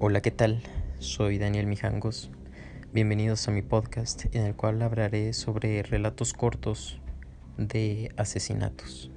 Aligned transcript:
Hola, 0.00 0.20
¿qué 0.22 0.32
tal? 0.32 0.60
Soy 0.98 1.38
Daniel 1.38 1.68
Mijangos. 1.68 2.32
Bienvenidos 2.92 3.46
a 3.46 3.52
mi 3.52 3.62
podcast 3.62 4.24
en 4.34 4.42
el 4.42 4.56
cual 4.56 4.82
hablaré 4.82 5.32
sobre 5.32 5.84
relatos 5.84 6.32
cortos 6.32 6.98
de 7.58 8.12
asesinatos. 8.16 9.12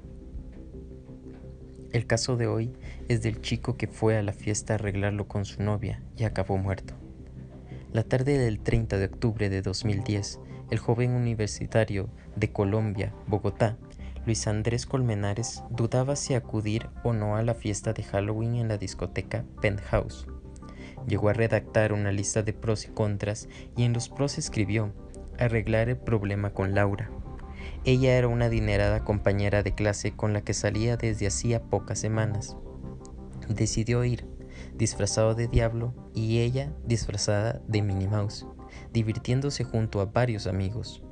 El 1.91 2.05
caso 2.05 2.37
de 2.37 2.45
hoy 2.45 2.73
es 3.07 3.23
del 3.23 3.41
chico 3.41 3.75
que 3.75 3.87
fue 3.87 4.17
a 4.17 4.21
la 4.21 4.33
fiesta 4.33 4.73
a 4.73 4.75
arreglarlo 4.75 5.27
con 5.27 5.45
su 5.45 5.63
novia 5.63 6.03
y 6.15 6.25
acabó 6.25 6.57
muerto. 6.57 6.93
La 7.91 8.03
tarde 8.03 8.37
del 8.37 8.59
30 8.59 8.99
de 8.99 9.05
octubre 9.05 9.49
de 9.49 9.63
2010, 9.63 10.39
el 10.69 10.77
joven 10.77 11.11
universitario 11.11 12.07
de 12.35 12.51
Colombia, 12.51 13.15
Bogotá, 13.25 13.77
Luis 14.27 14.45
Andrés 14.45 14.85
Colmenares 14.85 15.63
dudaba 15.71 16.15
si 16.15 16.35
acudir 16.35 16.87
o 17.03 17.13
no 17.13 17.35
a 17.35 17.41
la 17.41 17.55
fiesta 17.55 17.93
de 17.93 18.03
Halloween 18.03 18.55
en 18.57 18.67
la 18.67 18.77
discoteca 18.77 19.43
Penthouse. 19.59 20.27
Llegó 21.05 21.29
a 21.29 21.33
redactar 21.33 21.93
una 21.93 22.11
lista 22.11 22.43
de 22.43 22.53
pros 22.53 22.85
y 22.85 22.89
contras 22.89 23.47
y 23.75 23.83
en 23.83 23.93
los 23.93 24.09
pros 24.09 24.37
escribió 24.37 24.93
arreglar 25.37 25.89
el 25.89 25.97
problema 25.97 26.51
con 26.53 26.73
Laura. 26.73 27.11
Ella 27.83 28.17
era 28.17 28.27
una 28.27 28.45
adinerada 28.45 29.03
compañera 29.03 29.63
de 29.63 29.73
clase 29.73 30.11
con 30.11 30.33
la 30.33 30.41
que 30.41 30.53
salía 30.53 30.97
desde 30.97 31.27
hacía 31.27 31.63
pocas 31.63 31.99
semanas. 31.99 32.57
Decidió 33.47 34.03
ir, 34.03 34.25
disfrazado 34.75 35.35
de 35.35 35.47
diablo, 35.47 35.93
y 36.13 36.39
ella 36.39 36.73
disfrazada 36.85 37.61
de 37.67 37.81
Minnie 37.81 38.07
Mouse, 38.07 38.45
divirtiéndose 38.91 39.63
junto 39.63 40.01
a 40.01 40.05
varios 40.05 40.47
amigos. 40.47 41.03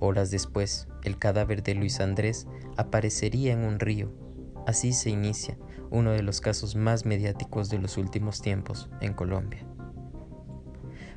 Horas 0.00 0.30
después, 0.30 0.88
el 1.04 1.18
cadáver 1.18 1.62
de 1.62 1.74
Luis 1.74 2.00
Andrés 2.00 2.46
aparecería 2.76 3.52
en 3.52 3.64
un 3.64 3.78
río. 3.78 4.12
Así 4.66 4.92
se 4.92 5.10
inicia 5.10 5.58
uno 5.90 6.12
de 6.12 6.22
los 6.22 6.40
casos 6.40 6.74
más 6.74 7.04
mediáticos 7.04 7.68
de 7.70 7.78
los 7.78 7.96
últimos 7.98 8.40
tiempos 8.40 8.88
en 9.00 9.12
Colombia. 9.12 9.66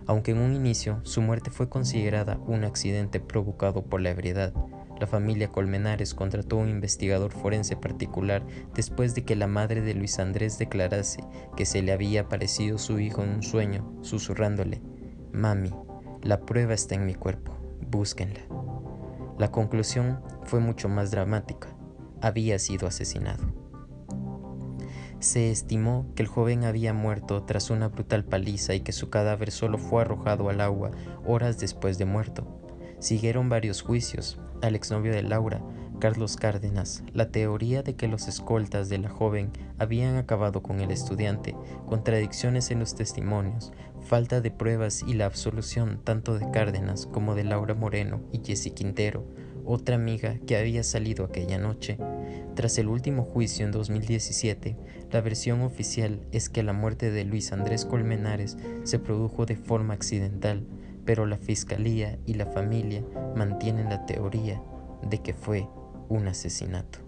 Aunque 0.06 0.32
en 0.32 0.40
un 0.40 0.54
inicio 0.54 1.00
su 1.04 1.22
muerte 1.22 1.52
fue 1.52 1.70
considerada 1.70 2.40
un 2.48 2.64
accidente 2.64 3.20
provocado 3.20 3.84
por 3.84 4.02
la 4.02 4.12
ebriedad, 4.12 4.54
la 5.00 5.06
familia 5.06 5.50
Colmenares 5.50 6.14
contrató 6.16 6.58
un 6.58 6.70
investigador 6.70 7.32
forense 7.32 7.76
particular 7.76 8.44
después 8.74 9.14
de 9.16 9.24
que 9.24 9.36
la 9.36 9.48
madre 9.48 9.82
de 9.82 9.94
Luis 9.94 10.18
Andrés 10.18 10.58
declarase 10.58 11.24
que 11.56 11.66
se 11.66 11.82
le 11.82 11.92
había 11.92 12.22
aparecido 12.22 12.78
su 12.78 13.00
hijo 13.00 13.24
en 13.24 13.30
un 13.30 13.44
sueño, 13.44 13.86
susurrándole, 14.02 14.82
Mami, 15.34 15.72
la 16.24 16.42
prueba 16.42 16.74
está 16.74 16.96
en 16.96 17.06
mi 17.06 17.14
cuerpo, 17.14 17.54
búsquenla. 17.92 18.42
La 19.38 19.52
conclusión 19.52 20.20
fue 20.46 20.60
mucho 20.60 20.90
más 20.90 21.12
dramática. 21.12 21.77
Había 22.22 22.60
sido 22.60 22.88
asesinado. 22.88 23.44
Se 25.20 25.50
estimó 25.50 26.06
que 26.16 26.22
el 26.22 26.28
joven 26.28 26.64
había 26.64 26.94
muerto 26.94 27.44
tras 27.44 27.72
una 27.72 27.88
brutal 27.88 28.24
paliza 28.24 28.76
y 28.76 28.82
que 28.82 28.92
su 28.92 29.10
cadáver 29.10 29.52
solo 29.52 29.80
fue 29.80 30.04
arrojado 30.04 30.50
al 30.50 30.62
agua 30.62 30.92
horas 31.26 31.58
después 31.60 31.98
de 31.98 32.06
muerto. 32.06 32.62
Siguieron 33.00 33.50
varios 33.50 33.82
juicios. 33.82 34.40
Al 34.62 34.76
exnovio 34.76 35.14
de 35.14 35.24
Laura, 35.24 35.62
Carlos 36.00 36.36
Cárdenas, 36.36 37.04
la 37.14 37.32
teoría 37.32 37.82
de 37.82 37.96
que 37.96 38.08
los 38.08 38.28
escoltas 38.28 38.90
de 38.90 39.00
la 39.00 39.10
joven 39.10 39.52
habían 39.80 40.16
acabado 40.16 40.62
con 40.62 40.80
el 40.80 40.92
estudiante, 40.92 41.56
contradicciones 41.88 42.70
en 42.70 42.80
los 42.80 42.94
testimonios, 42.94 43.72
falta 44.02 44.40
de 44.42 44.52
pruebas 44.52 45.04
y 45.08 45.14
la 45.14 45.26
absolución 45.26 46.00
tanto 46.04 46.38
de 46.38 46.50
Cárdenas 46.52 47.08
como 47.08 47.34
de 47.34 47.44
Laura 47.44 47.74
Moreno 47.74 48.22
y 48.32 48.42
Jessie 48.46 48.74
Quintero, 48.74 49.26
otra 49.68 49.96
amiga 49.96 50.40
que 50.48 50.58
había 50.58 50.84
salido 50.84 51.26
aquella 51.26 51.58
noche. 51.58 51.98
Tras 52.56 52.78
el 52.78 52.88
último 52.88 53.24
juicio 53.24 53.66
en 53.66 53.72
2017, 53.72 54.78
la 55.12 55.22
versión 55.22 55.62
oficial 55.62 56.22
es 56.32 56.50
que 56.50 56.64
la 56.64 56.74
muerte 56.74 57.12
de 57.12 57.26
Luis 57.26 57.52
Andrés 57.52 57.86
Colmenares 57.86 58.58
se 58.84 58.98
produjo 58.98 59.46
de 59.46 59.58
forma 59.58 59.94
accidental, 59.94 60.66
pero 61.06 61.26
la 61.26 61.38
fiscalía 61.38 62.18
y 62.26 62.34
la 62.34 62.48
familia 62.48 63.04
mantienen 63.36 63.90
la 63.90 64.06
teoría 64.06 64.62
de 65.08 65.22
que 65.22 65.34
fue 65.34 65.68
un 66.10 66.28
asesinato. 66.28 67.07